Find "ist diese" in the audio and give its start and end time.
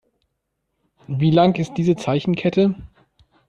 1.59-1.95